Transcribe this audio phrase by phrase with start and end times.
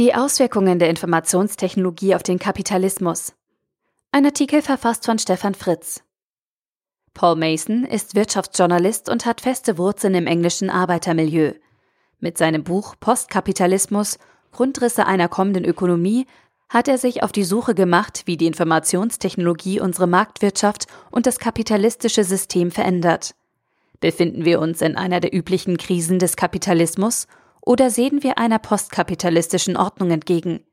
[0.00, 3.34] Die Auswirkungen der Informationstechnologie auf den Kapitalismus.
[4.12, 6.02] Ein Artikel verfasst von Stefan Fritz.
[7.12, 11.52] Paul Mason ist Wirtschaftsjournalist und hat feste Wurzeln im englischen Arbeitermilieu.
[12.18, 14.16] Mit seinem Buch Postkapitalismus
[14.52, 16.24] Grundrisse einer kommenden Ökonomie
[16.70, 22.24] hat er sich auf die Suche gemacht, wie die Informationstechnologie unsere Marktwirtschaft und das kapitalistische
[22.24, 23.34] System verändert.
[24.00, 27.26] Befinden wir uns in einer der üblichen Krisen des Kapitalismus
[27.60, 30.64] oder sehen wir einer postkapitalistischen Ordnung entgegen?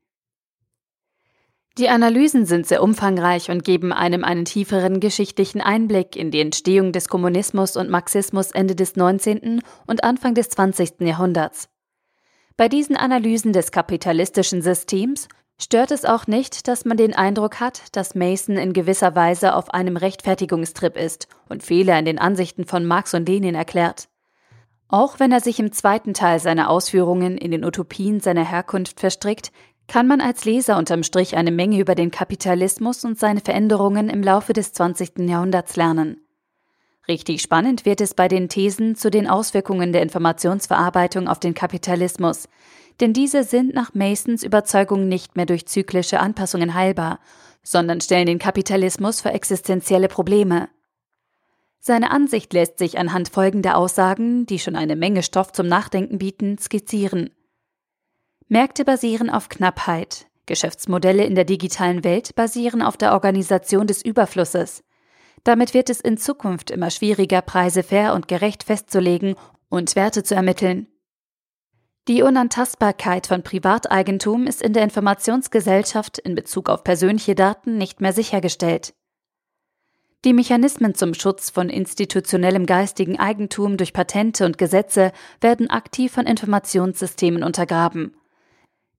[1.77, 6.91] Die Analysen sind sehr umfangreich und geben einem einen tieferen geschichtlichen Einblick in die Entstehung
[6.91, 9.61] des Kommunismus und Marxismus Ende des 19.
[9.85, 11.01] und Anfang des 20.
[11.01, 11.69] Jahrhunderts.
[12.55, 15.27] Bei diesen Analysen des kapitalistischen Systems
[15.61, 19.71] stört es auch nicht, dass man den Eindruck hat, dass Mason in gewisser Weise auf
[19.71, 24.09] einem Rechtfertigungstrip ist und Fehler in den Ansichten von Marx und Lenin erklärt.
[24.89, 29.51] Auch wenn er sich im zweiten Teil seiner Ausführungen in den Utopien seiner Herkunft verstrickt,
[29.87, 34.21] kann man als Leser unterm Strich eine Menge über den Kapitalismus und seine Veränderungen im
[34.21, 35.19] Laufe des 20.
[35.19, 36.21] Jahrhunderts lernen.
[37.07, 42.49] Richtig spannend wird es bei den Thesen zu den Auswirkungen der Informationsverarbeitung auf den Kapitalismus,
[42.99, 47.19] denn diese sind nach Masons Überzeugung nicht mehr durch zyklische Anpassungen heilbar,
[47.63, 50.67] sondern stellen den Kapitalismus vor existenzielle Probleme.
[51.79, 56.57] Seine Ansicht lässt sich anhand folgender Aussagen, die schon eine Menge Stoff zum Nachdenken bieten,
[56.57, 57.29] skizzieren.
[58.47, 64.83] Märkte basieren auf Knappheit, Geschäftsmodelle in der digitalen Welt basieren auf der Organisation des Überflusses.
[65.43, 69.35] Damit wird es in Zukunft immer schwieriger, Preise fair und gerecht festzulegen
[69.69, 70.87] und Werte zu ermitteln.
[72.07, 78.13] Die Unantastbarkeit von Privateigentum ist in der Informationsgesellschaft in Bezug auf persönliche Daten nicht mehr
[78.13, 78.93] sichergestellt.
[80.25, 85.11] Die Mechanismen zum Schutz von institutionellem geistigen Eigentum durch Patente und Gesetze
[85.41, 88.15] werden aktiv von Informationssystemen untergraben.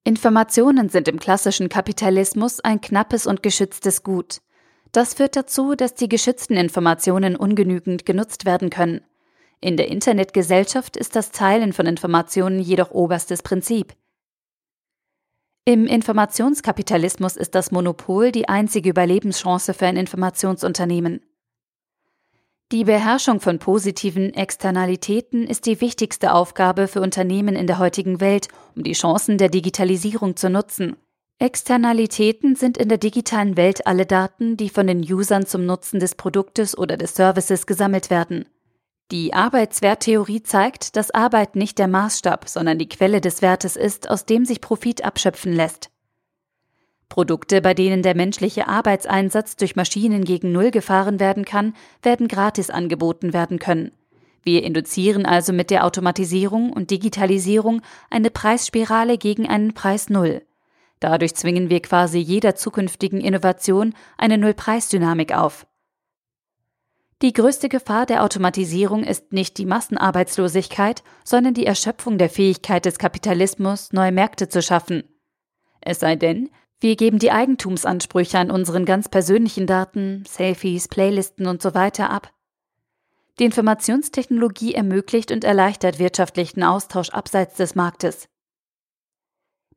[0.04, 4.38] Informationen sind im klassischen Kapitalismus ein knappes und geschütztes Gut.
[4.92, 9.02] Das führt dazu, dass die geschützten Informationen ungenügend genutzt werden können.
[9.60, 13.92] In der Internetgesellschaft ist das Teilen von Informationen jedoch oberstes Prinzip.
[15.68, 21.20] Im Informationskapitalismus ist das Monopol die einzige Überlebenschance für ein Informationsunternehmen.
[22.72, 28.48] Die Beherrschung von positiven Externalitäten ist die wichtigste Aufgabe für Unternehmen in der heutigen Welt,
[28.76, 30.96] um die Chancen der Digitalisierung zu nutzen.
[31.38, 36.14] Externalitäten sind in der digitalen Welt alle Daten, die von den Usern zum Nutzen des
[36.14, 38.46] Produktes oder des Services gesammelt werden.
[39.10, 44.26] Die Arbeitswerttheorie zeigt, dass Arbeit nicht der Maßstab, sondern die Quelle des Wertes ist, aus
[44.26, 45.90] dem sich Profit abschöpfen lässt.
[47.08, 52.68] Produkte, bei denen der menschliche Arbeitseinsatz durch Maschinen gegen Null gefahren werden kann, werden gratis
[52.68, 53.92] angeboten werden können.
[54.42, 57.80] Wir induzieren also mit der Automatisierung und Digitalisierung
[58.10, 60.42] eine Preisspirale gegen einen Preis Null.
[61.00, 65.66] Dadurch zwingen wir quasi jeder zukünftigen Innovation eine Nullpreisdynamik auf.
[67.20, 72.98] Die größte Gefahr der Automatisierung ist nicht die Massenarbeitslosigkeit, sondern die Erschöpfung der Fähigkeit des
[72.98, 75.02] Kapitalismus, neue Märkte zu schaffen.
[75.80, 81.60] Es sei denn, wir geben die Eigentumsansprüche an unseren ganz persönlichen Daten, Selfies, Playlisten und
[81.60, 82.32] so weiter ab.
[83.40, 88.28] Die Informationstechnologie ermöglicht und erleichtert wirtschaftlichen Austausch abseits des Marktes.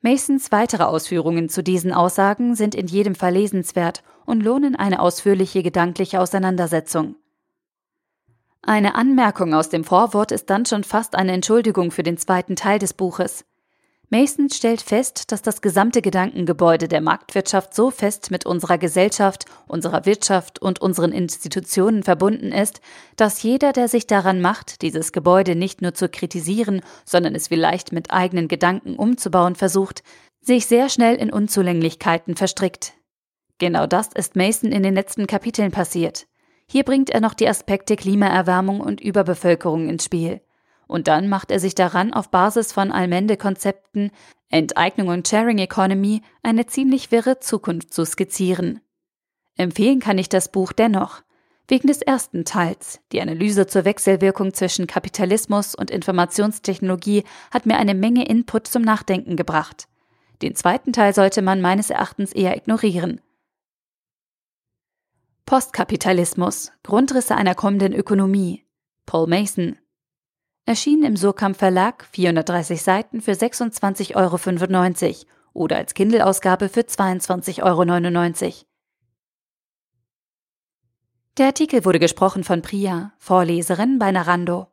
[0.02, 5.64] Masons weitere Ausführungen zu diesen Aussagen sind in jedem Fall lesenswert und lohnen eine ausführliche
[5.64, 7.16] gedankliche Auseinandersetzung.
[8.64, 12.78] Eine Anmerkung aus dem Vorwort ist dann schon fast eine Entschuldigung für den zweiten Teil
[12.78, 13.44] des Buches.
[14.14, 20.06] Mason stellt fest, dass das gesamte Gedankengebäude der Marktwirtschaft so fest mit unserer Gesellschaft, unserer
[20.06, 22.82] Wirtschaft und unseren Institutionen verbunden ist,
[23.16, 27.94] dass jeder, der sich daran macht, dieses Gebäude nicht nur zu kritisieren, sondern es vielleicht
[27.94, 30.04] mit eigenen Gedanken umzubauen versucht,
[30.42, 32.94] sich sehr schnell in Unzulänglichkeiten verstrickt.
[33.60, 36.28] Genau das ist Mason in den letzten Kapiteln passiert.
[36.72, 40.40] Hier bringt er noch die Aspekte Klimaerwärmung und Überbevölkerung ins Spiel.
[40.88, 44.10] Und dann macht er sich daran, auf Basis von Allmende-Konzepten,
[44.48, 48.80] Enteignung und Sharing Economy eine ziemlich wirre Zukunft zu skizzieren.
[49.58, 51.24] Empfehlen kann ich das Buch dennoch.
[51.68, 57.96] Wegen des ersten Teils, die Analyse zur Wechselwirkung zwischen Kapitalismus und Informationstechnologie, hat mir eine
[57.96, 59.90] Menge Input zum Nachdenken gebracht.
[60.42, 63.20] Den zweiten Teil sollte man meines Erachtens eher ignorieren.
[65.52, 66.72] Postkapitalismus.
[66.82, 68.66] Grundrisse einer kommenden Ökonomie.
[69.06, 69.78] Paul Mason.
[70.66, 78.66] Erschienen im Surkamp Verlag, 430 Seiten für 26,95 Euro oder als Kindle-Ausgabe für 22,99 Euro.
[81.38, 84.71] Der Artikel wurde gesprochen von Priya, Vorleserin bei Narando.